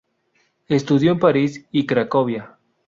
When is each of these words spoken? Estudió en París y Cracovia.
Estudió 0.67 1.11
en 1.11 1.19
París 1.19 1.67
y 1.71 1.85
Cracovia. 1.85 2.57